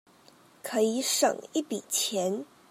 [0.63, 2.43] 可以省一筆錢